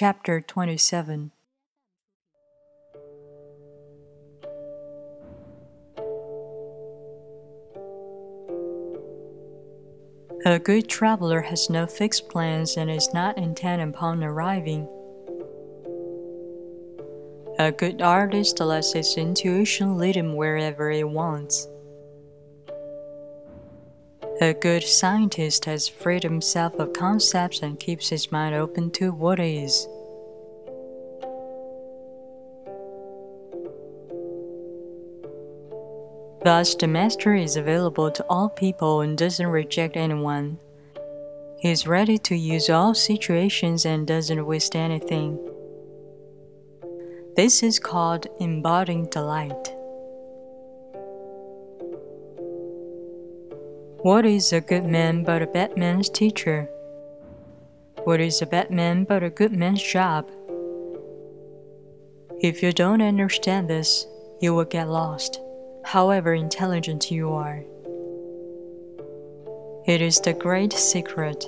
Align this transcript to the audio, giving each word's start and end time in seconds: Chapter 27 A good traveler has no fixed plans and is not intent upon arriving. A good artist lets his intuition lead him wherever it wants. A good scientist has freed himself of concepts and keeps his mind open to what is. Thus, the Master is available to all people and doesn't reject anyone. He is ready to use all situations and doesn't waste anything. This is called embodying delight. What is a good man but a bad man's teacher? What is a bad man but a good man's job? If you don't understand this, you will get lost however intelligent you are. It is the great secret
Chapter 0.00 0.40
27 0.40 1.32
A 10.46 10.60
good 10.60 10.88
traveler 10.88 11.40
has 11.40 11.68
no 11.68 11.88
fixed 11.88 12.28
plans 12.28 12.76
and 12.76 12.88
is 12.88 13.12
not 13.12 13.36
intent 13.38 13.82
upon 13.82 14.22
arriving. 14.22 14.86
A 17.58 17.72
good 17.72 18.00
artist 18.00 18.60
lets 18.60 18.92
his 18.92 19.16
intuition 19.16 19.98
lead 19.98 20.14
him 20.14 20.36
wherever 20.36 20.92
it 20.92 21.10
wants. 21.10 21.66
A 24.40 24.54
good 24.54 24.84
scientist 24.84 25.64
has 25.64 25.88
freed 25.88 26.22
himself 26.22 26.74
of 26.74 26.92
concepts 26.92 27.60
and 27.60 27.78
keeps 27.78 28.08
his 28.08 28.30
mind 28.30 28.54
open 28.54 28.92
to 28.92 29.10
what 29.10 29.40
is. 29.40 29.88
Thus, 36.44 36.76
the 36.76 36.86
Master 36.86 37.34
is 37.34 37.56
available 37.56 38.12
to 38.12 38.24
all 38.30 38.48
people 38.48 39.00
and 39.00 39.18
doesn't 39.18 39.48
reject 39.48 39.96
anyone. 39.96 40.58
He 41.58 41.72
is 41.72 41.88
ready 41.88 42.16
to 42.18 42.36
use 42.36 42.70
all 42.70 42.94
situations 42.94 43.84
and 43.84 44.06
doesn't 44.06 44.46
waste 44.46 44.76
anything. 44.76 45.36
This 47.34 47.64
is 47.64 47.80
called 47.80 48.28
embodying 48.38 49.06
delight. 49.06 49.77
What 54.02 54.24
is 54.24 54.52
a 54.52 54.60
good 54.60 54.84
man 54.84 55.24
but 55.24 55.42
a 55.42 55.46
bad 55.48 55.76
man's 55.76 56.08
teacher? 56.08 56.68
What 58.04 58.20
is 58.20 58.40
a 58.40 58.46
bad 58.46 58.70
man 58.70 59.02
but 59.02 59.24
a 59.24 59.28
good 59.28 59.52
man's 59.52 59.82
job? 59.82 60.30
If 62.40 62.62
you 62.62 62.72
don't 62.72 63.02
understand 63.02 63.68
this, 63.68 64.06
you 64.40 64.54
will 64.54 64.66
get 64.66 64.88
lost 64.88 65.40
however 65.84 66.32
intelligent 66.32 67.10
you 67.10 67.32
are. 67.32 67.64
It 69.84 70.00
is 70.00 70.20
the 70.20 70.32
great 70.32 70.72
secret 70.72 71.46